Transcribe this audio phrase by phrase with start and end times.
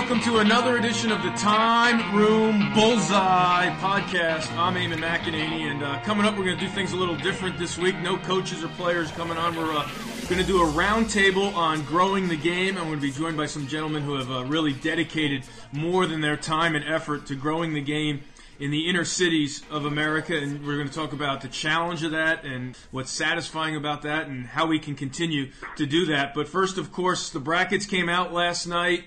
[0.00, 4.50] welcome to another edition of the Time Room Bullseye podcast.
[4.56, 7.58] I'm Eamon McAnaney, and uh, coming up, we're going to do things a little different
[7.58, 7.98] this week.
[7.98, 9.54] No coaches or players coming on.
[9.54, 9.86] We're uh,
[10.26, 12.78] going to do a roundtable on growing the game.
[12.78, 16.22] I'm going to be joined by some gentlemen who have uh, really dedicated more than
[16.22, 18.22] their time and effort to growing the game
[18.58, 22.12] in the inner cities of America, and we're going to talk about the challenge of
[22.12, 26.32] that and what's satisfying about that and how we can continue to do that.
[26.32, 29.04] But first, of course, the brackets came out last night.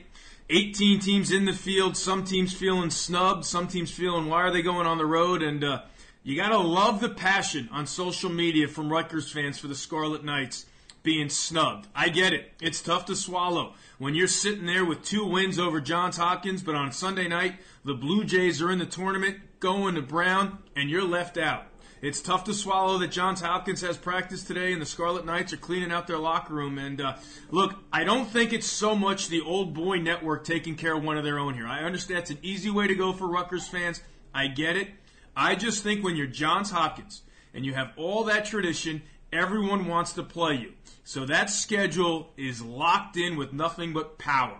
[0.49, 4.61] 18 teams in the field, some teams feeling snubbed, some teams feeling why are they
[4.61, 5.81] going on the road, and uh,
[6.23, 10.23] you got to love the passion on social media from Rutgers fans for the Scarlet
[10.23, 10.65] Knights
[11.01, 11.87] being snubbed.
[11.95, 12.51] I get it.
[12.61, 16.75] It's tough to swallow when you're sitting there with two wins over Johns Hopkins, but
[16.75, 17.55] on Sunday night,
[17.85, 21.67] the Blue Jays are in the tournament going to Brown, and you're left out.
[22.03, 25.57] It's tough to swallow that Johns Hopkins has practice today and the Scarlet Knights are
[25.57, 26.77] cleaning out their locker room.
[26.77, 27.15] And uh,
[27.49, 31.17] look, I don't think it's so much the old boy network taking care of one
[31.17, 31.65] of their own here.
[31.65, 34.03] I understand it's an easy way to go for Rutgers fans.
[34.33, 34.89] I get it.
[35.33, 37.21] I just think when you're Johns Hopkins
[37.53, 40.73] and you have all that tradition, everyone wants to play you.
[41.05, 44.59] So that schedule is locked in with nothing but power.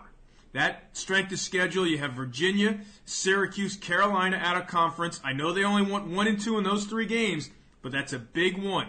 [0.54, 5.20] That strength of schedule, you have Virginia, Syracuse, Carolina out of conference.
[5.24, 7.50] I know they only want one and two in those three games,
[7.82, 8.86] but that's a big one.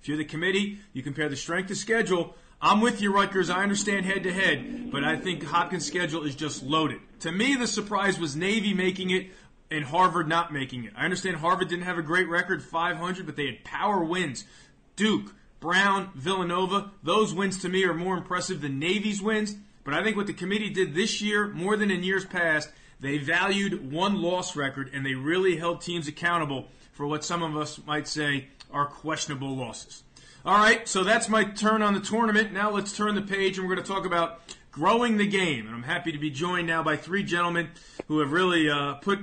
[0.00, 2.34] If you're the committee, you compare the strength of schedule.
[2.62, 3.50] I'm with you, Rutgers.
[3.50, 7.00] I understand head to head, but I think Hopkins' schedule is just loaded.
[7.20, 9.26] To me, the surprise was Navy making it
[9.70, 10.94] and Harvard not making it.
[10.96, 14.46] I understand Harvard didn't have a great record, 500, but they had power wins.
[14.94, 19.56] Duke, Brown, Villanova, those wins to me are more impressive than Navy's wins.
[19.86, 23.18] But I think what the committee did this year, more than in years past, they
[23.18, 27.78] valued one loss record and they really held teams accountable for what some of us
[27.86, 30.02] might say are questionable losses.
[30.44, 32.52] All right, so that's my turn on the tournament.
[32.52, 34.40] Now let's turn the page and we're going to talk about
[34.72, 35.66] growing the game.
[35.66, 37.68] And I'm happy to be joined now by three gentlemen
[38.08, 39.20] who have really uh, put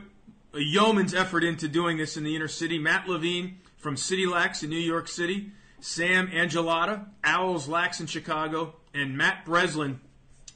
[0.53, 2.79] a yeoman's effort into doing this in the inner city.
[2.79, 8.75] Matt Levine from City Lax in New York City, Sam Angelata, Owls Lax in Chicago,
[8.93, 9.99] and Matt Breslin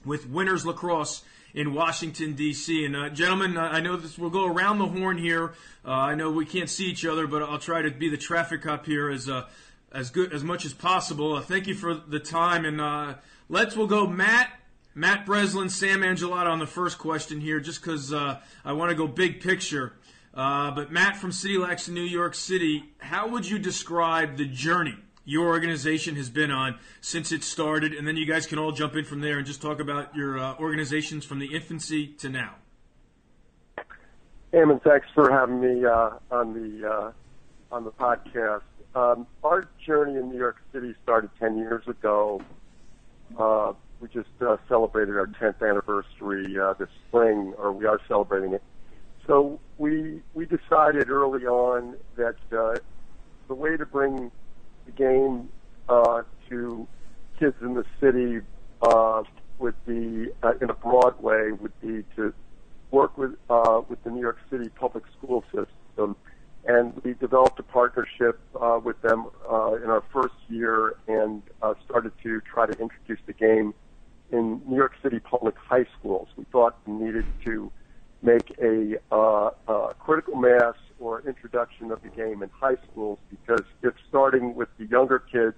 [0.07, 1.23] with Winners Lacrosse
[1.53, 2.85] in Washington D.C.
[2.85, 4.17] And uh, gentlemen, I know this.
[4.17, 5.53] We'll go around the horn here.
[5.85, 8.61] Uh, I know we can't see each other, but I'll try to be the traffic
[8.61, 9.45] cop here as uh,
[9.91, 11.33] as good as much as possible.
[11.33, 13.15] Uh, thank you for the time, and uh,
[13.49, 13.75] let's.
[13.75, 14.51] We'll go Matt.
[14.95, 18.95] Matt Breslin, Sam Angelata on the first question here, just because uh, I want to
[18.95, 19.93] go big picture.
[20.33, 24.95] but Matt from City Lax in New York City, how would you describe the journey
[25.27, 28.95] your organization has been on since it started, and then you guys can all jump
[28.95, 32.55] in from there and just talk about your uh, organizations from the infancy to now.
[34.53, 37.11] Eamon, thanks for having me uh, on the uh,
[37.73, 38.61] on the podcast.
[38.95, 42.41] Um, our journey in New York City started 10 years ago.
[43.37, 48.53] Uh, we just uh, celebrated our 10th anniversary uh, this spring, or we are celebrating
[48.53, 48.63] it.
[49.27, 54.31] So we we decided early on that the way to bring
[54.87, 55.49] the game
[55.87, 56.87] uh, to
[57.39, 58.41] kids in the city
[58.81, 59.23] uh,
[59.59, 62.33] would be uh, in a broad way would be to
[62.91, 66.15] work with uh, with the New York City public school system,
[66.65, 71.73] and we developed a partnership uh, with them uh, in our first year and uh,
[71.85, 73.73] started to try to introduce the game
[74.31, 76.27] in New York City public high schools.
[76.35, 77.71] We thought we needed to
[78.21, 83.63] make a, uh, a critical mass or introduction of the game in high schools because
[83.83, 85.55] if starting with the younger kids,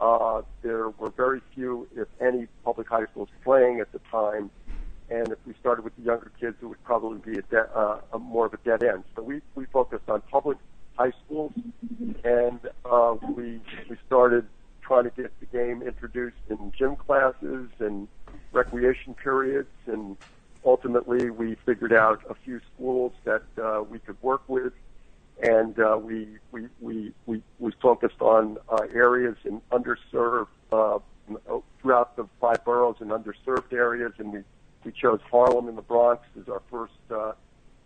[0.00, 4.50] uh, there were very few, if any, public high schools playing at the time.
[5.10, 8.00] And if we started with the younger kids, it would probably be a, de- uh,
[8.12, 9.04] a more of a dead end.
[9.16, 10.56] So we, we focused on public
[10.96, 11.52] high schools,
[12.24, 14.46] and uh, we we started
[14.82, 18.08] trying to get the game introduced in gym classes and
[19.14, 20.16] periods and
[20.64, 24.72] ultimately, we figured out a few schools that uh, we could work with,
[25.42, 30.98] and uh, we, we we we we focused on uh, areas in underserved uh,
[31.80, 34.42] throughout the five boroughs in underserved areas, and we
[34.84, 37.32] we chose Harlem and the Bronx as our first uh,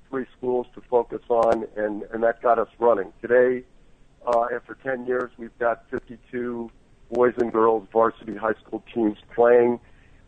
[0.09, 3.13] three schools to focus on, and and that got us running.
[3.21, 3.65] Today,
[4.27, 6.71] uh, after 10 years, we've got 52
[7.13, 9.79] boys and girls varsity high school teams playing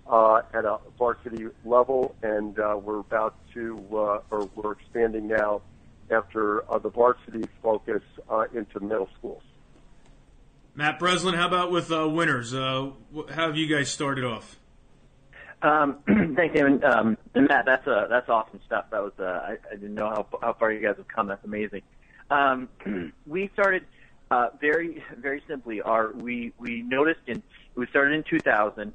[0.09, 5.63] uh, at a varsity level, and uh, we're about to, uh, or we're expanding now
[6.11, 9.43] after uh, the varsity focus uh, into middle schools.
[10.75, 12.55] Matt Breslin, how about with uh, winners?
[12.55, 12.91] Uh,
[13.31, 14.59] how have you guys started off?
[15.63, 16.85] Um, thanks, Eamon.
[16.85, 18.87] Um, and Matt, that's uh, that's awesome stuff.
[18.91, 21.29] That was uh, I, I didn't know how how far you guys have come.
[21.29, 21.83] That's amazing.
[22.31, 22.69] Um,
[23.27, 23.87] we started
[24.31, 25.81] uh, very very simply.
[25.81, 27.43] Our we we noticed in
[27.75, 28.93] we started in 2000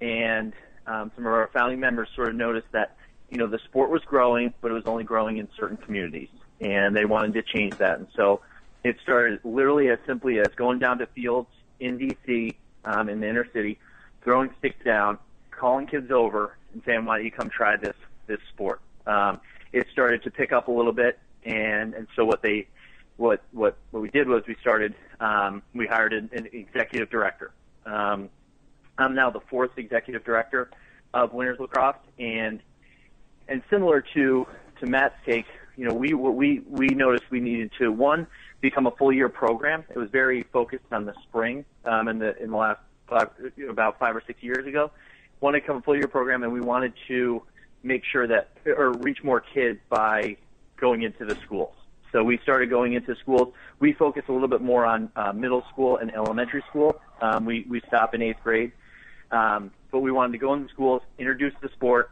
[0.00, 0.52] and
[0.86, 2.96] um, some of our founding members sort of noticed that
[3.30, 6.28] you know the sport was growing, but it was only growing in certain communities,
[6.60, 7.98] and they wanted to change that.
[7.98, 8.40] And so
[8.82, 11.48] it started literally as simply as going down to fields
[11.78, 12.54] in DC
[12.84, 13.78] um, in the inner city,
[14.22, 15.18] throwing sticks down,
[15.50, 17.96] calling kids over, and saying, "Why don't you come try this
[18.26, 19.40] this sport?" Um,
[19.72, 22.66] it started to pick up a little bit, and and so what they
[23.16, 27.52] what what what we did was we started um, we hired an, an executive director.
[27.86, 28.28] Um,
[29.02, 30.70] I'm now the fourth executive director
[31.14, 32.60] of Winners Lacrosse, and
[33.48, 34.46] and similar to
[34.80, 38.26] to Matt's take, you know, we we we noticed we needed to one
[38.60, 39.84] become a full year program.
[39.90, 43.30] It was very focused on the spring um, in the in the last five,
[43.68, 44.90] about five or six years ago.
[45.40, 47.42] Wanted to become a full year program, and we wanted to
[47.82, 50.36] make sure that or reach more kids by
[50.76, 51.74] going into the schools.
[52.12, 53.54] So we started going into schools.
[53.78, 57.00] We focus a little bit more on uh, middle school and elementary school.
[57.20, 58.72] Um, we we stop in eighth grade,
[59.32, 62.10] um, but we wanted to go into schools, introduce the sport,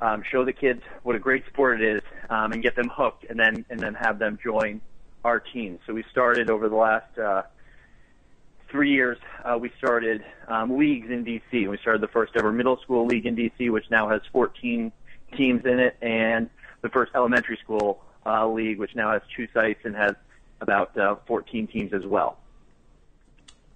[0.00, 3.24] um, show the kids what a great sport it is, um, and get them hooked,
[3.28, 4.80] and then and then have them join
[5.24, 5.78] our team.
[5.86, 7.42] So we started over the last uh,
[8.70, 9.18] three years.
[9.44, 11.68] Uh, we started um, leagues in DC.
[11.68, 14.92] We started the first ever middle school league in DC, which now has 14
[15.36, 16.48] teams in it, and
[16.82, 20.14] the first elementary school uh, league, which now has two sites and has
[20.60, 22.38] about uh, 14 teams as well.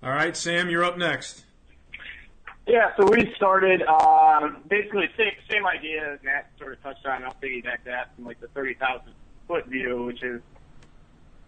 [0.03, 1.45] All right, Sam, you're up next.
[2.67, 7.25] Yeah, so we started um, basically same same idea as Matt sort of touched on.
[7.25, 9.12] I'll piggyback that from like the 30,000
[9.49, 10.41] foot view, which is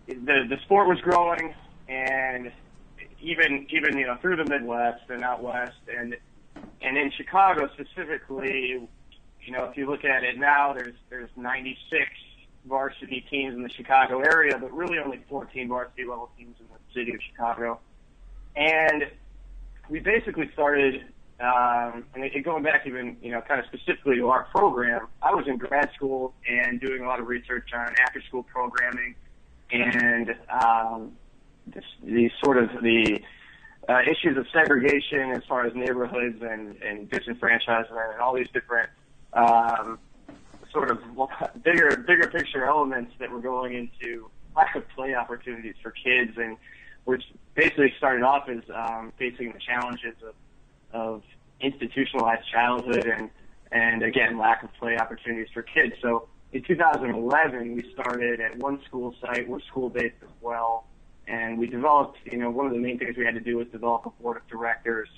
[0.07, 1.55] the the sport was growing,
[1.89, 2.53] and
[3.21, 6.17] even even you know through the Midwest and out west, and
[6.83, 8.89] and in Chicago specifically,
[9.41, 12.03] you know if you look at it now, there's there's 96
[12.67, 16.99] varsity teams in the Chicago area, but really only 14 varsity level teams in the
[16.99, 17.79] city of Chicago.
[18.57, 19.05] And
[19.89, 21.05] we basically started,
[21.41, 25.47] um, and going back even, you know, kind of specifically to our program, I was
[25.47, 29.15] in grad school and doing a lot of research on after school programming
[29.71, 31.13] and um,
[31.67, 33.21] this, the sort of the
[33.89, 38.89] uh, issues of segregation as far as neighborhoods and, and disenfranchisement and all these different
[39.33, 39.99] um,
[40.73, 40.99] sort of
[41.63, 46.57] bigger bigger picture elements that were going into lack of play opportunities for kids and
[47.05, 47.23] which
[47.55, 50.35] basically started off as um, facing the challenges of,
[50.93, 51.23] of
[51.61, 53.31] institutionalized childhood and
[53.73, 55.95] and again lack of play opportunities for kids.
[56.01, 59.49] So in 2011, we started at one school site.
[59.49, 60.87] We're school based as well,
[61.27, 62.19] and we developed.
[62.25, 64.37] You know, one of the main things we had to do was develop a board
[64.37, 65.09] of directors.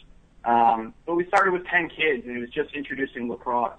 [0.46, 3.78] Um, but we started with 10 kids, and it was just introducing lacrosse.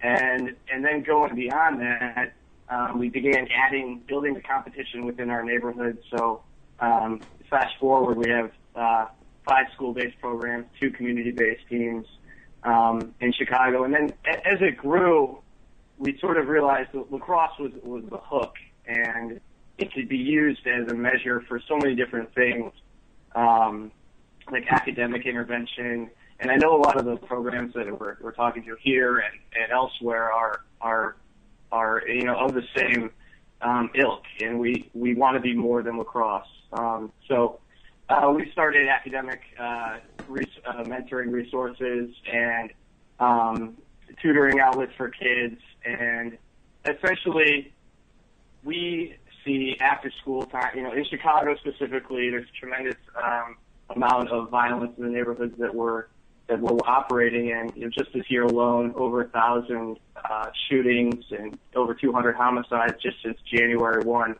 [0.00, 2.32] And and then going beyond that,
[2.68, 5.98] um, we began adding, building the competition within our neighborhood.
[6.16, 6.42] So
[6.80, 7.20] um,
[7.50, 9.06] fast forward, we have uh,
[9.46, 12.06] five school-based programs, two community-based teams
[12.62, 15.38] um, in Chicago, and then as it grew,
[15.98, 18.54] we sort of realized that lacrosse was was the hook,
[18.86, 19.40] and
[19.78, 22.72] it could be used as a measure for so many different things,
[23.34, 23.92] um,
[24.50, 28.64] like academic intervention, and I know a lot of the programs that we're, we're talking
[28.64, 31.16] to here and, and elsewhere are are
[31.70, 33.10] are you know of the same
[33.64, 36.46] um, ilk, and we we want to be more than lacrosse.
[36.72, 37.60] Um, so
[38.08, 42.70] uh, we started academic uh, res- uh, mentoring resources and
[43.18, 43.76] um,
[44.22, 46.36] tutoring outlets for kids, and
[46.84, 47.72] essentially
[48.62, 50.76] we see after school time.
[50.76, 53.56] You know, in Chicago specifically, there's a tremendous um,
[53.90, 56.04] amount of violence in the neighborhoods that we're
[56.46, 57.72] that we're operating in.
[57.74, 62.94] You know, just this year alone, over a thousand uh, shootings and over 200 homicides
[63.02, 64.36] just since January 1.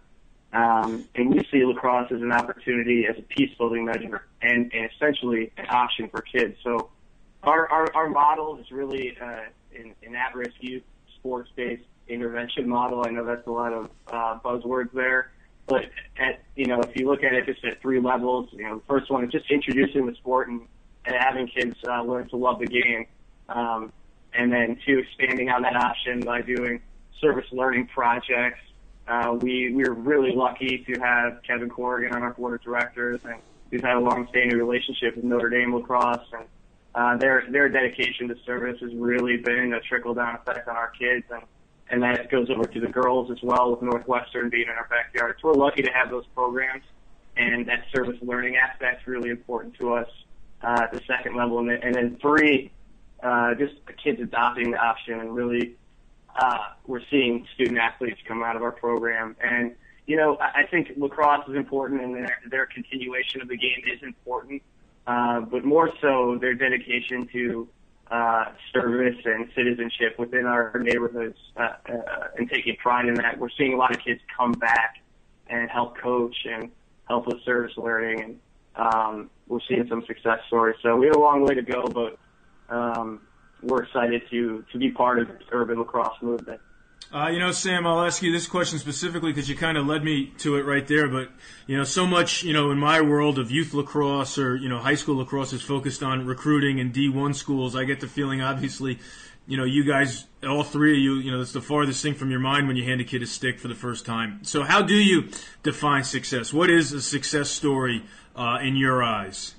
[0.53, 4.89] Um, and we see lacrosse as an opportunity, as a peace building measure, and, and
[4.95, 6.57] essentially an option for kids.
[6.63, 6.91] So
[7.43, 9.41] our, our, our model is really uh,
[9.77, 10.85] an, an at-risk youth
[11.17, 13.03] sports-based intervention model.
[13.05, 15.33] I know that's a lot of uh, buzzwords there,
[15.67, 15.87] but
[16.19, 18.85] at you know if you look at it just at three levels, you know the
[18.87, 20.63] first one is just introducing the sport and
[21.05, 23.07] and having kids uh, learn to love the game.
[23.49, 23.93] Um,
[24.33, 26.81] and then two, expanding on that option by doing
[27.21, 28.61] service learning projects.
[29.07, 33.37] Uh, we we're really lucky to have Kevin Corrigan on our board of directors, and
[33.71, 36.47] we've had a long-standing relationship with Notre Dame lacrosse, and
[36.95, 41.27] uh, their their dedication to service has really been a trickle-down effect on our kids,
[41.31, 41.43] and
[41.91, 45.37] and that goes over to the girls as well, with Northwestern being in our backyard.
[45.41, 46.83] So we're lucky to have those programs,
[47.37, 50.09] and that service learning aspect is really important to us
[50.65, 52.73] uh, at the second level, and then, and then three,
[53.23, 55.77] uh, just the kids adopting the option and really
[56.37, 59.37] uh, we're seeing student athletes come out of our program.
[59.41, 59.75] And
[60.07, 63.83] you know, I, I think lacrosse is important, and their, their continuation of the game
[63.87, 64.63] is important,
[65.07, 67.69] uh, but more so their dedication to
[68.11, 73.39] uh, service and citizenship within our neighborhoods uh, uh, and taking pride in that.
[73.39, 74.97] We're seeing a lot of kids come back
[75.47, 76.71] and help coach and
[77.09, 78.41] help with service learning, and
[78.77, 80.77] um, we're seeing some success stories.
[80.83, 82.19] So we have a long way to go, but
[82.75, 83.21] um,
[83.63, 86.61] we're excited to to be part of the urban lacrosse movement.
[87.13, 90.03] Uh, you know, Sam, I'll ask you this question specifically because you kind of led
[90.03, 91.07] me to it right there.
[91.07, 91.29] But
[91.67, 94.79] you know, so much you know in my world of youth lacrosse or you know
[94.79, 97.77] high school lacrosse is focused on recruiting and D1 schools.
[97.77, 98.99] I get the feeling, obviously,
[99.47, 102.31] you know, you guys, all three of you, you know, it's the farthest thing from
[102.31, 104.43] your mind when you hand a kid a stick for the first time.
[104.43, 105.29] So, how do you
[105.63, 106.53] define success?
[106.53, 109.55] What is a success story uh, in your eyes?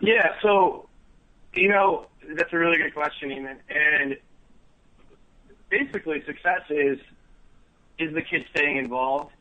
[0.00, 0.88] Yeah, so
[1.54, 3.56] you know that's a really good question, Eamon.
[3.68, 4.16] And
[5.68, 6.98] basically, success is
[7.98, 9.32] is the kid staying involved.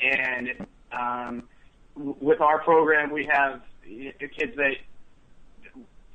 [0.00, 1.48] And um,
[1.96, 4.74] with our program, we have kids that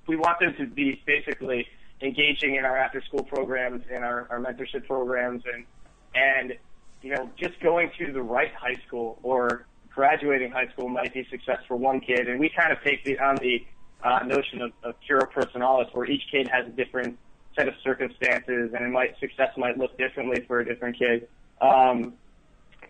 [0.07, 1.67] we want them to be basically
[2.01, 5.65] engaging in our after school programs and our, our mentorship programs and
[6.13, 6.53] and
[7.01, 9.65] you know just going to the right high school or
[9.97, 12.27] graduating high school might be success for one kid.
[12.27, 13.65] And we kind of take the on the
[14.03, 17.17] uh, notion of, of cura personalis where each kid has a different
[17.57, 21.27] set of circumstances and it might success might look differently for a different kid.
[21.61, 22.13] Um,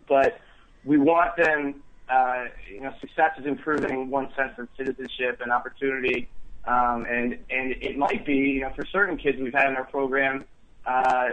[0.10, 0.42] but
[0.84, 6.28] we want them uh, you know success is improving one sense of citizenship and opportunity
[6.68, 9.86] um, and and it might be, you know, for certain kids we've had in our
[9.86, 10.44] program,
[10.86, 11.30] uh,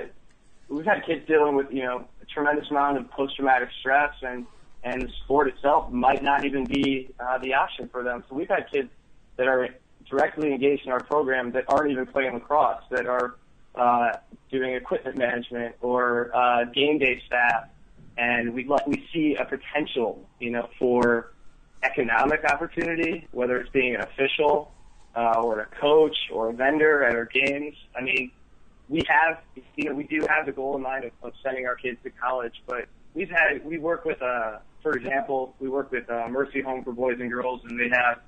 [0.69, 4.47] we've had kids dealing with, you know, a tremendous amount of post-traumatic stress, and
[4.85, 8.23] and the sport itself might not even be uh, the option for them.
[8.29, 8.91] So we've had kids
[9.37, 9.69] that are
[10.09, 13.35] directly engaged in our program that aren't even playing lacrosse, that are
[13.75, 14.13] uh,
[14.51, 17.65] doing equipment management or uh, game day staff,
[18.17, 21.33] and we we see a potential, you know, for
[21.83, 24.74] economic opportunity, whether it's being an official
[25.17, 27.75] uh, or a coach or a vendor at our games.
[27.97, 28.31] I mean,
[28.89, 29.39] we have,
[29.77, 32.11] you know, we do have the goal in mind of, of sending our kids to
[32.11, 36.61] college, but we've had, we work with, uh, for example, we work with uh, Mercy
[36.61, 38.21] Home for Boys and Girls, and they have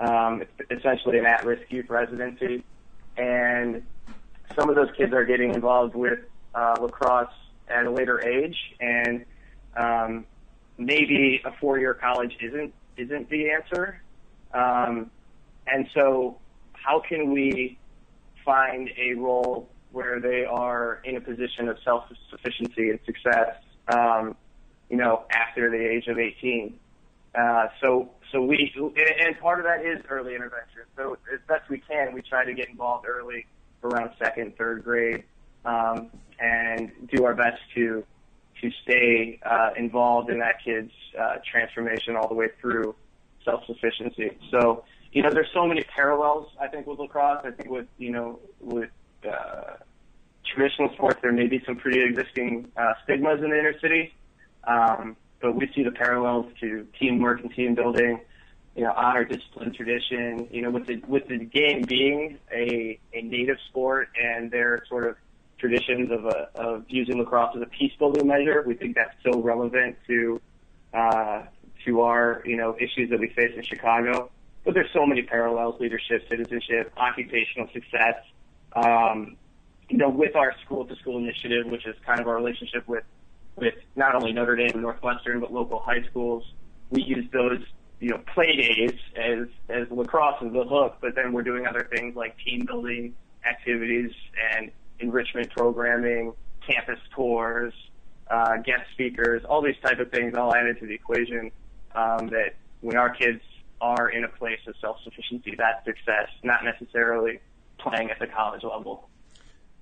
[0.00, 2.62] um, essentially an at-risk youth residency,
[3.16, 3.82] and
[4.56, 6.20] some of those kids are getting involved with
[6.54, 7.32] uh, lacrosse
[7.68, 9.24] at a later age, and
[9.76, 10.24] um,
[10.76, 14.00] maybe a four-year college isn't isn't the answer.
[14.54, 15.10] Um,
[16.72, 17.78] how can we
[18.44, 23.56] find a role where they are in a position of self-sufficiency and success,
[23.88, 24.36] um,
[24.88, 26.78] you know, after the age of 18?
[27.34, 30.82] Uh, so, so we, and part of that is early intervention.
[30.96, 33.46] So as best we can, we try to get involved early,
[33.84, 35.24] around second, third grade,
[35.64, 36.10] um,
[36.40, 38.04] and do our best to
[38.60, 42.92] to stay uh, involved in that kid's uh, transformation all the way through
[43.44, 44.36] self-sufficiency.
[45.18, 47.40] You know, there's so many parallels, I think, with lacrosse.
[47.42, 48.90] I think with, you know, with
[49.28, 49.74] uh,
[50.46, 54.14] traditional sports, there may be some pre-existing uh, stigmas in the inner city.
[54.62, 58.20] Um, but we see the parallels to teamwork and team building,
[58.76, 63.22] you know, honor, discipline, tradition, you know, with the, with the game being a, a
[63.22, 65.16] native sport and their sort of
[65.58, 69.42] traditions of, a, of using lacrosse as a peace building measure, we think that's so
[69.42, 70.40] relevant to,
[70.94, 71.42] uh,
[71.84, 74.30] to our, you know, issues that we face in Chicago
[74.68, 78.16] but there's so many parallels: leadership, citizenship, occupational success.
[78.76, 79.38] Um,
[79.88, 83.04] you know, with our school-to-school initiative, which is kind of our relationship with
[83.56, 86.44] with not only Notre Dame and Northwestern, but local high schools,
[86.90, 87.62] we use those
[87.98, 91.88] you know play days as as lacrosse as the hook, but then we're doing other
[91.90, 93.14] things like team building
[93.48, 94.10] activities
[94.52, 97.72] and enrichment programming, campus tours,
[98.30, 101.50] uh, guest speakers, all these type of things all added to the equation.
[101.94, 103.40] Um, that when our kids
[103.80, 107.40] are in a place of self-sufficiency, that success, not necessarily
[107.78, 109.08] playing at the college level.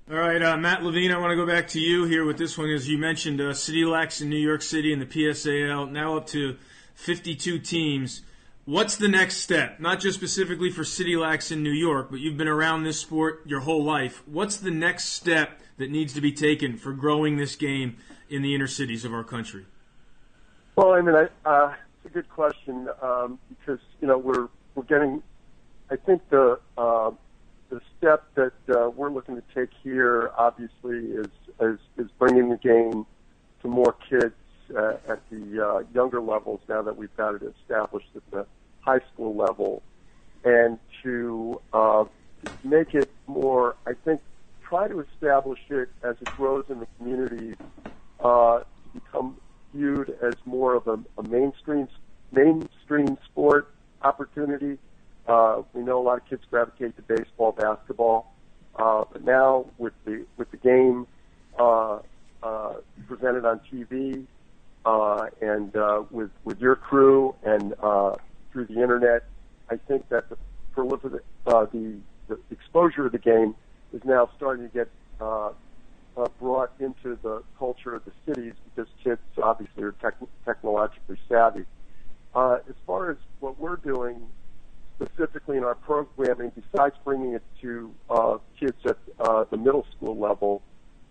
[0.09, 2.57] All right, uh, Matt Levine, I want to go back to you here with this
[2.57, 2.71] one.
[2.71, 6.29] As you mentioned, uh, City Lax in New York City and the PSAL now up
[6.29, 6.57] to
[6.95, 8.23] 52 teams.
[8.67, 9.81] What's the next step?
[9.81, 13.43] Not just specifically for City Lax in New York, but you've been around this sport
[13.47, 14.23] your whole life.
[14.27, 17.97] What's the next step that needs to be taken for growing this game
[18.29, 19.67] in the inner cities of our country?
[20.77, 21.75] Well, I mean, I, uh,
[22.07, 25.23] a good question um, because you know we're we're getting.
[25.91, 27.11] I think the uh,
[27.69, 31.29] the step that uh, we're looking to take here, obviously, is
[31.61, 33.07] is, is bringing the game
[33.63, 34.35] to more kids
[34.77, 36.61] uh, at the uh, younger levels.
[36.69, 38.47] Now that we've got it established at the
[38.81, 39.83] high school level,
[40.45, 42.05] and to uh,
[42.65, 44.21] make it more, I think,
[44.63, 47.55] try to establish it as it grows in the community
[48.21, 49.37] uh, to become
[49.77, 51.89] viewed as more of a, a mainstream
[52.33, 54.79] mainstream sport opportunity.
[55.27, 58.33] Uh, we know a lot of kids gravitate to baseball, basketball,
[58.77, 61.07] uh, but now with the with the game
[61.59, 61.99] uh,
[62.43, 62.75] uh,
[63.09, 64.27] presented on TV
[64.85, 68.17] uh, and uh, with with your crew and uh,
[68.53, 69.25] through the internet,
[69.71, 70.37] I think that the
[70.75, 71.97] prolifer- uh, the,
[72.29, 73.55] the exposure of the game
[73.93, 74.89] is now starting to get
[75.21, 75.51] uh,
[76.17, 81.65] uh, brought into the culture of the cities because kids obviously are tech- technologically savvy.
[82.35, 84.21] Uh, as far as what we're doing
[84.97, 90.17] specifically in our programming, besides bringing it to uh, kids at uh, the middle school
[90.19, 90.63] level,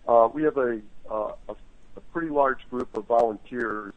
[0.08, 1.52] uh, we have a, uh, a,
[1.96, 3.94] a pretty large group of volunteers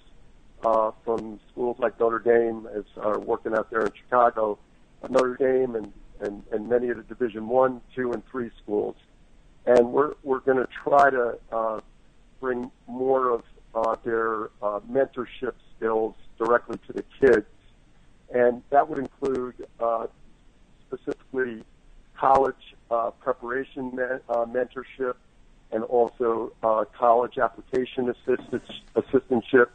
[0.63, 4.59] uh, from schools like Notre Dame, as are working out there in Chicago,
[5.03, 8.95] uh, Notre Dame, and, and, and many of the Division One, Two, and Three schools,
[9.69, 11.79] and we're we're going to try to uh,
[12.39, 13.43] bring more of
[13.75, 17.45] uh, their uh, mentorship skills directly to the kids,
[18.33, 20.07] and that would include uh,
[20.88, 21.63] specifically
[22.17, 23.91] college uh, preparation
[24.27, 25.13] uh, mentorship
[25.71, 29.67] and also uh, college application assistance, assistantship.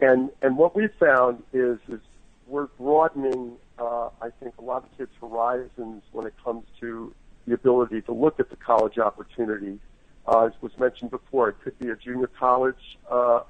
[0.00, 2.00] And and what we found is is
[2.46, 7.14] we're broadening, uh, I think, a lot of kids' horizons when it comes to
[7.46, 9.78] the ability to look at the college opportunity.
[10.26, 13.40] Uh, as was mentioned before, it could be a junior college uh,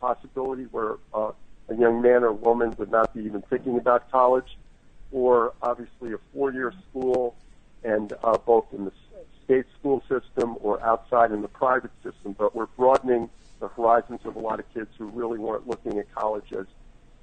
[0.00, 1.32] possibility where uh,
[1.68, 4.56] a young man or woman would not be even thinking about college,
[5.10, 7.34] or obviously a four-year school,
[7.82, 8.92] and uh, both in the
[9.44, 12.34] state school system or outside in the private system.
[12.38, 13.28] But we're broadening
[13.60, 16.66] the horizons of a lot of kids who really weren't looking at college as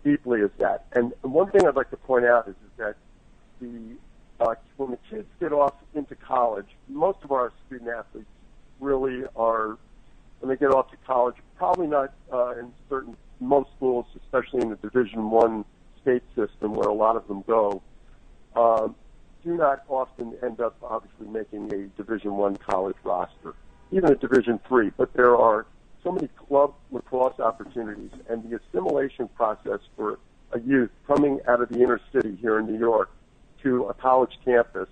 [0.03, 0.85] deeply as that.
[0.93, 2.95] And one thing I'd like to point out is, is that
[3.61, 3.95] the
[4.39, 8.27] uh, when the kids get off into college, most of our student athletes
[8.79, 9.77] really are
[10.39, 11.35] when they get off to college.
[11.57, 15.65] Probably not uh, in certain most schools, especially in the Division One
[16.01, 17.81] state system, where a lot of them go.
[18.55, 18.95] Um,
[19.43, 23.53] do not often end up obviously making a Division One college roster,
[23.91, 24.91] even a Division Three.
[24.97, 25.65] But there are
[26.03, 30.19] so many club lacrosse opportunities, and the assimilation process for
[30.51, 33.09] a youth coming out of the inner city here in New York
[33.65, 34.87] to a college campus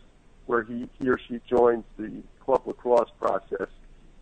[0.47, 2.11] where he, he or she joins the
[2.43, 3.69] club lacrosse process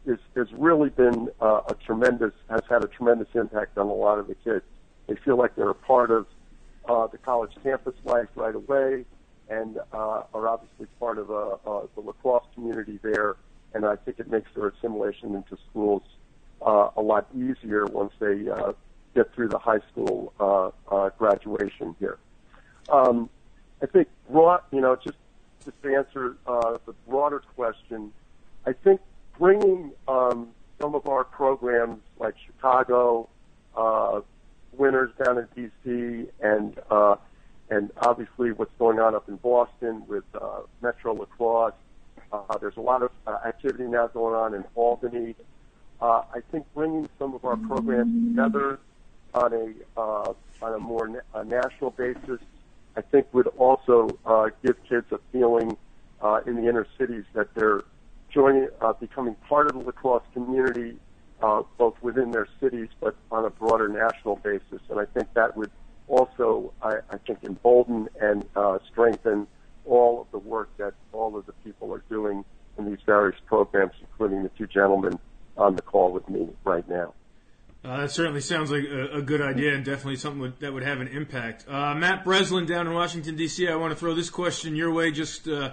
[0.06, 4.20] is has really been uh, a tremendous has had a tremendous impact on a lot
[4.20, 4.66] of the kids.
[5.08, 6.28] They feel like they're a part of
[6.88, 9.06] uh, the college campus life right away,
[9.50, 13.38] and uh, are obviously part of uh, uh, the lacrosse community there.
[13.74, 16.04] And I think it makes their assimilation into schools
[16.62, 18.74] uh, a lot easier once they uh,
[19.16, 22.18] get through the high school uh, uh, graduation here.
[22.90, 23.30] Um,
[23.82, 24.08] I think
[24.72, 25.18] you know, just
[25.64, 28.12] just to answer uh, the broader question,
[28.66, 29.02] I think
[29.38, 33.30] bringing um, some of our programs like Chicago,
[33.76, 34.22] uh,
[34.74, 37.16] Winners down in DC, and uh,
[37.70, 41.74] and obviously what's going on up in Boston with uh, Metro Lacrosse.
[42.32, 45.36] Uh, there's a lot of uh, activity now going on in Albany.
[46.02, 48.80] Uh, I think bringing some of our programs together
[49.34, 52.40] on a uh, on a more na- a national basis,
[52.96, 55.78] I think would also uh, give kids a feeling
[56.22, 57.84] uh, in the inner cities that they're
[58.30, 60.98] joining, uh, becoming part of the lacrosse community,
[61.42, 64.82] uh, both within their cities but on a broader national basis.
[64.90, 65.72] And I think that would
[66.08, 69.48] also, I, I think, embolden and uh, strengthen
[69.86, 72.44] all of the work that all of the people are doing
[72.78, 75.18] in these various programs, including the two gentlemen
[75.58, 77.14] on the call with me right now.
[77.92, 80.82] Uh, that certainly sounds like a, a, good idea and definitely something would, that would
[80.82, 81.66] have an impact.
[81.68, 85.12] Uh, Matt Breslin down in Washington, D.C., I want to throw this question your way
[85.12, 85.72] just uh,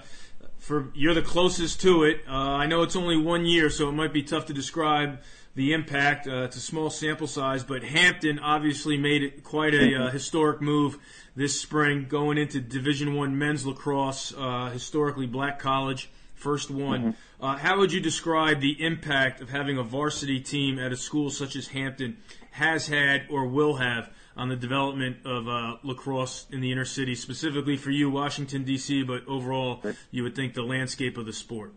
[0.58, 2.22] for you're the closest to it.
[2.28, 5.20] Uh, I know it's only one year, so it might be tough to describe
[5.54, 6.26] the impact.
[6.26, 10.60] Uh, it's a small sample size, but Hampton obviously made it quite a uh, historic
[10.60, 10.98] move
[11.36, 14.34] this spring, going into Division One men's lacrosse,
[14.72, 17.00] historically black college first one.
[17.00, 17.44] Mm-hmm.
[17.44, 21.30] Uh, how would you describe the impact of having a varsity team at a school
[21.30, 22.16] such as Hampton
[22.52, 27.14] has had or will have on the development of uh, lacrosse in the inner city,
[27.14, 31.74] specifically for you, Washington D.C., but overall, you would think the landscape of the sport.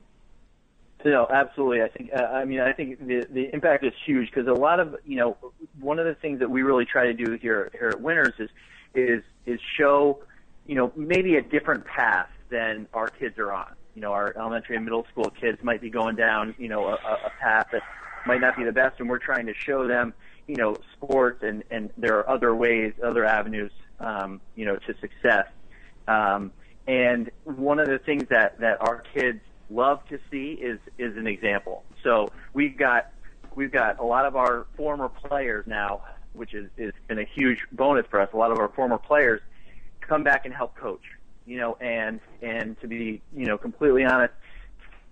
[1.03, 1.81] No, absolutely.
[1.81, 2.11] I think.
[2.15, 5.17] Uh, I mean, I think the the impact is huge because a lot of you
[5.17, 5.35] know
[5.79, 8.49] one of the things that we really try to do here here at Winners is
[8.93, 10.19] is is show
[10.67, 14.75] you know maybe a different path than our kids are on you know, our elementary
[14.75, 17.81] and middle school kids might be going down, you know, a, a path that
[18.25, 20.13] might not be the best, and we're trying to show them,
[20.47, 24.93] you know, sports and and there are other ways, other avenues, um, you know, to
[24.99, 25.47] success.
[26.07, 26.51] Um,
[26.87, 31.27] and one of the things that that our kids love to see is is an
[31.27, 31.83] example.
[32.03, 33.11] So we've got
[33.55, 36.01] we've got a lot of our former players now,
[36.33, 38.29] which is is been a huge bonus for us.
[38.33, 39.41] A lot of our former players
[40.01, 41.03] come back and help coach.
[41.45, 44.33] You know, and and to be you know completely honest,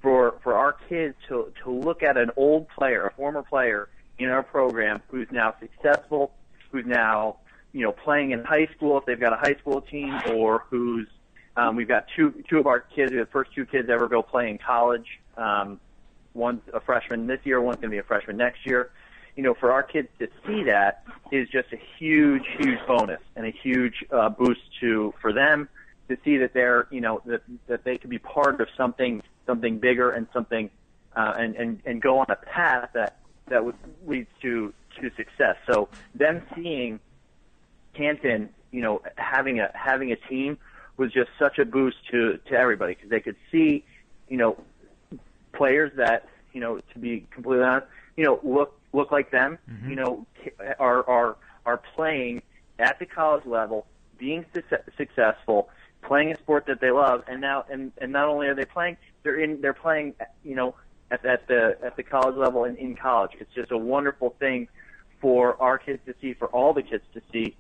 [0.02, 4.30] for for our kids to to look at an old player, a former player in
[4.30, 6.32] our program who's now successful,
[6.72, 7.38] who's now
[7.74, 11.08] you know playing in high school if they've got a high school team, or who's
[11.58, 14.50] um, we've got two two of our kids, the first two kids ever go play
[14.50, 15.20] in college.
[15.38, 15.80] Um,
[16.34, 18.92] one's a freshman this year, one's going to be a freshman next year.
[19.36, 23.46] You know, for our kids to see that is just a huge, huge bonus and
[23.46, 25.70] a huge uh, boost to for them
[26.10, 29.80] to see that they're, you know, that that they could be part of something, something
[29.80, 30.70] bigger and something,
[31.16, 35.56] uh, and and and go on a path that that would lead to to success.
[35.72, 37.00] So them seeing
[37.94, 40.58] Hampton, you know, having a having a team
[40.98, 43.86] was just such a boost to to everybody because they could see,
[44.28, 44.58] you know,
[45.54, 49.90] players that you know, to be completely honest, you know, look look like them, mm-hmm.
[49.90, 50.26] you know,
[50.80, 52.42] are are are playing
[52.80, 53.86] at the college level,
[54.18, 54.62] being su-
[54.98, 55.70] successful,
[56.10, 58.98] playing a sport that they love, and now and and not only are they playing,
[59.22, 60.74] they're in they're playing, you know,
[61.12, 63.32] at, at the at the college level and in college.
[63.40, 64.68] It's just a wonderful thing
[65.22, 67.56] for our kids to see, for all the kids to see,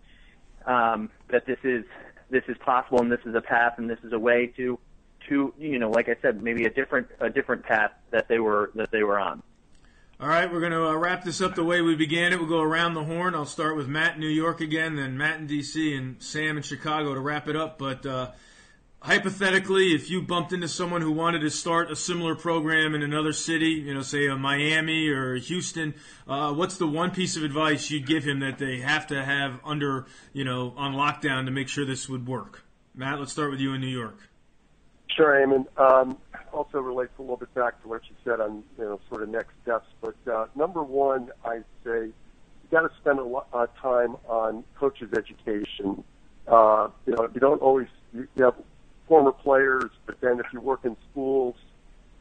[0.66, 1.86] um, that this is
[2.32, 4.80] this is possible and this is a path and this is a way to
[5.28, 8.72] to you know, like I said, maybe a different a different path that they were
[8.74, 9.44] that they were on.
[10.22, 12.40] All right, we're going to uh, wrap this up the way we began it.
[12.40, 13.34] We'll go around the horn.
[13.34, 15.96] I'll start with Matt in New York again, then Matt in D.C.
[15.96, 17.80] and Sam in Chicago to wrap it up.
[17.80, 18.32] But uh,
[19.00, 23.32] hypothetically, if you bumped into someone who wanted to start a similar program in another
[23.32, 25.94] city, you know, say a Miami or Houston,
[26.28, 29.62] uh, what's the one piece of advice you'd give him that they have to have
[29.64, 32.66] under, you know, on lockdown to make sure this would work?
[32.94, 34.18] Matt, let's start with you in New York.
[35.16, 35.66] Sure, Eamon.
[35.80, 36.18] Um,
[36.54, 39.30] also relates a little bit back to what you said on you know sort of
[39.30, 39.88] next steps.
[40.02, 42.14] But uh, number one, I say you
[42.72, 46.04] got to spend a lot of time on coaches' education.
[46.48, 48.56] Uh, you know, you don't always you, have
[49.08, 51.56] former players, but then if you work in schools,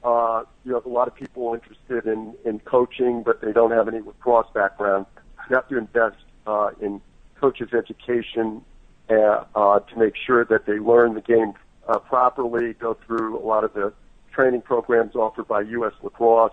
[0.04, 3.88] uh, you have a lot of people interested in in coaching, but they don't have
[3.88, 5.06] any lacrosse background.
[5.48, 7.00] You have to invest uh, in
[7.40, 8.62] coaches' education
[9.10, 11.54] uh, uh, to make sure that they learn the game
[11.88, 13.92] uh, properly, go through a lot of the
[14.38, 15.92] training programs offered by U.S.
[16.00, 16.52] Lacrosse.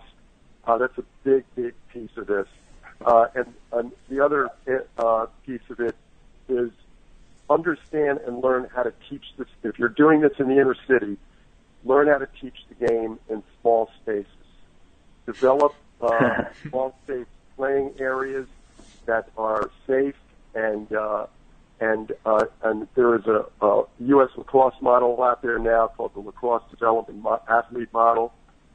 [0.66, 2.48] Uh, that's a big, big piece of this.
[3.06, 4.50] Uh, and, and the other
[4.98, 5.96] uh, piece of it
[6.50, 6.72] is
[7.48, 9.46] understand and learn how to teach this.
[9.62, 11.18] If you're doing this in the inner city,
[11.84, 14.32] learn how to teach the game in small spaces.
[15.28, 18.48] Develop uh, small space playing areas
[19.06, 20.16] that are safe
[20.56, 21.28] and uh,
[21.80, 24.30] and uh, and there is a, a U.S.
[24.38, 28.34] lacrosse model out there now called the Lacrosse Development Mo- Athlete Model,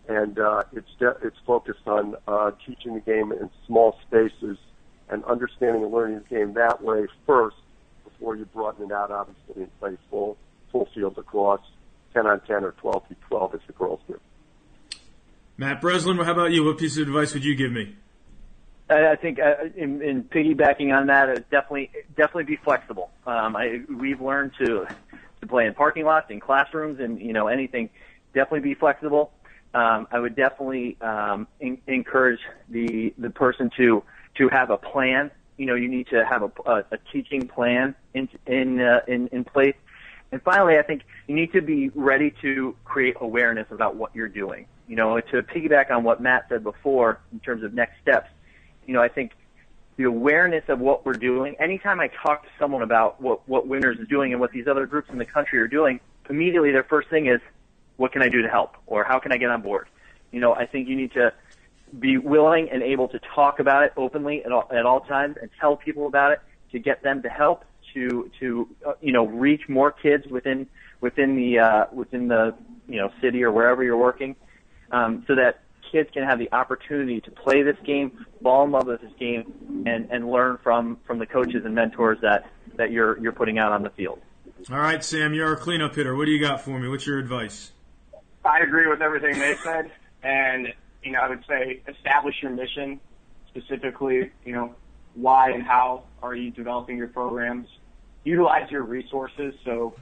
[0.09, 4.59] and uh, it's de- it's focused on uh, teaching the game in small spaces
[5.09, 7.57] and understanding and learning the game that way first
[8.05, 10.37] before you broaden it out, obviously, and play full
[10.71, 11.61] full field lacrosse,
[12.15, 14.21] 10 on 10 or 12 v 12 as the girls do.
[15.57, 16.65] Matt Breslin, how about you?
[16.65, 17.95] What piece of advice would you give me?
[18.91, 23.11] I think uh, in, in piggybacking on that, uh, definitely definitely be flexible.
[23.27, 24.87] Um, I, we've learned to
[25.41, 27.91] to play in parking lots, in classrooms, and you know anything.
[28.35, 29.33] Definitely be flexible.
[29.75, 34.03] Um, I would definitely um, in, encourage the the person to
[34.37, 35.31] to have a plan.
[35.57, 39.29] You know, you need to have a, a, a teaching plan in in, uh, in
[39.29, 39.77] in place.
[40.33, 44.29] And finally, I think you need to be ready to create awareness about what you're
[44.29, 44.67] doing.
[44.89, 48.29] You know, to piggyback on what Matt said before in terms of next steps
[48.91, 49.31] you know, I think
[49.99, 51.55] the awareness of what we're doing.
[51.61, 54.85] Anytime I talk to someone about what what Winners is doing and what these other
[54.85, 57.41] groups in the country are doing, immediately their first thing is,
[57.99, 59.87] "What can I do to help?" or "How can I get on board?"
[60.33, 61.33] You know, I think you need to
[62.01, 65.49] be willing and able to talk about it openly at all, at all times and
[65.61, 66.41] tell people about it
[66.73, 70.67] to get them to help to to uh, you know reach more kids within
[71.01, 72.57] within the uh, within the
[72.89, 74.35] you know city or wherever you're working,
[74.91, 78.87] um, so that kids can have the opportunity to play this game, fall in love
[78.87, 83.19] with this game, and, and learn from, from the coaches and mentors that, that you're,
[83.19, 84.21] you're putting out on the field.
[84.71, 86.15] All right, Sam, you're our cleanup hitter.
[86.15, 86.89] What do you got for me?
[86.89, 87.73] What's your advice?
[88.45, 89.91] I agree with everything they said,
[90.23, 90.73] and
[91.03, 93.01] you know, I would say establish your mission,
[93.49, 94.75] specifically, you know,
[95.15, 97.69] why and how are you developing your programs.
[98.25, 99.55] Utilize your resources.
[99.65, 99.95] So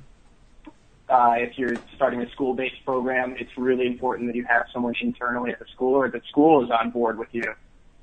[1.09, 5.53] uh, if you're starting a school-based program, it's really important that you have someone internally
[5.53, 7.55] at the school or that school is on board with you,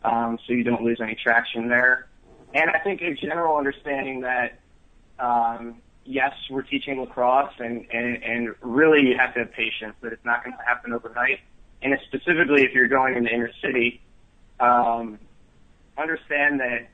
[0.06, 2.08] um, so you don't lose any traction there.
[2.54, 4.60] And I think a general understanding that,
[5.20, 10.14] um, yes, we're teaching lacrosse, and, and, and really you have to have patience that
[10.14, 11.40] it's not going to happen overnight.
[11.82, 14.02] And specifically if you're going in the inner city,
[14.60, 15.20] um,
[15.98, 16.88] understand that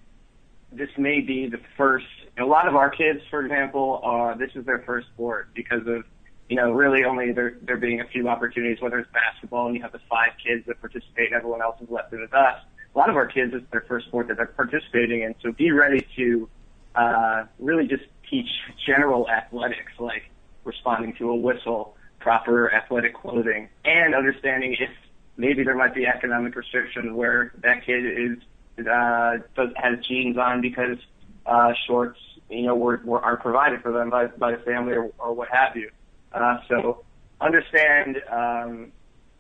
[0.71, 2.05] this may be the first.
[2.39, 4.01] A lot of our kids, for example,
[4.39, 6.05] this is their first sport because of
[6.49, 8.81] you know really only there there being a few opportunities.
[8.81, 11.89] Whether it's basketball and you have the five kids that participate, and everyone else is
[11.89, 12.65] left in the dust.
[12.93, 15.35] A lot of our kids, it's their first sport that they're participating in.
[15.41, 16.49] So be ready to
[16.95, 18.49] uh, really just teach
[18.85, 20.29] general athletics, like
[20.63, 24.89] responding to a whistle, proper athletic clothing, and understanding if
[25.37, 28.37] maybe there might be economic restriction where that kid is
[28.87, 29.37] uh,
[29.75, 30.97] has jeans on because
[31.45, 35.11] uh, shorts, you know, were, were aren't provided for them by by the family or,
[35.17, 35.89] or what have you.
[36.33, 37.03] Uh, so
[37.39, 38.91] understand um,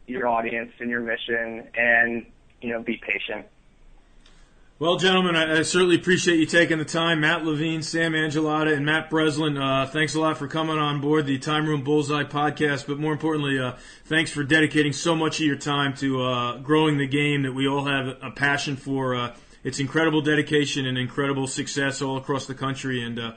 [0.07, 2.25] your audience and your mission, and
[2.61, 3.45] you know, be patient.
[4.81, 7.21] Well, gentlemen, I, I, certainly appreciate you taking the time.
[7.21, 11.27] Matt Levine, Sam Angelada, and Matt Breslin, uh, thanks a lot for coming on board
[11.27, 12.87] the Time Room Bullseye podcast.
[12.87, 13.73] But more importantly, uh,
[14.05, 17.67] thanks for dedicating so much of your time to uh, growing the game that we
[17.67, 19.15] all have a passion for.
[19.15, 23.03] Uh, it's incredible dedication and incredible success all across the country.
[23.03, 23.33] And uh,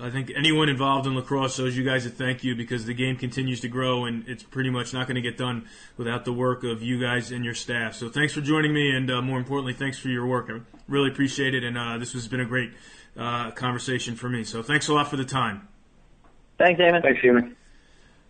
[0.00, 3.16] I think anyone involved in lacrosse owes you guys a thank you because the game
[3.16, 6.64] continues to grow and it's pretty much not going to get done without the work
[6.64, 7.94] of you guys and your staff.
[7.94, 10.50] So thanks for joining me, and uh, more importantly, thanks for your work.
[10.50, 12.72] I really appreciate it, and uh, this has been a great
[13.16, 14.42] uh, conversation for me.
[14.44, 15.68] So thanks a lot for the time.
[16.58, 17.02] Thanks, Eamon.
[17.02, 17.54] Thanks, Eamon.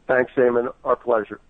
[0.06, 0.72] Thanks, Eamon.
[0.84, 1.40] Our pleasure.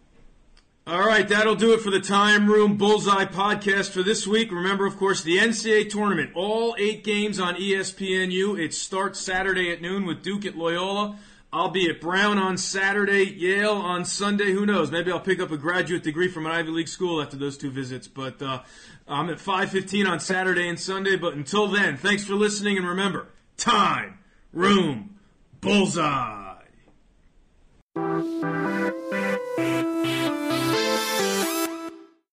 [0.87, 4.53] All right, that'll do it for the Time Room Bullseye podcast for this week.
[4.53, 8.63] Remember, of course, the NCAA tournament, all eight games on ESPNU.
[8.63, 11.19] It starts Saturday at noon with Duke at Loyola.
[11.51, 14.53] I'll be at Brown on Saturday, Yale on Sunday.
[14.53, 14.91] Who knows?
[14.91, 17.71] Maybe I'll pick up a graduate degree from an Ivy League school after those two
[17.71, 18.07] visits.
[18.07, 18.61] But uh,
[19.09, 21.17] I'm at 5:15 on Saturday and Sunday.
[21.17, 24.19] But until then, thanks for listening, and remember, time,
[24.53, 25.19] room,
[25.63, 26.51] bullseye.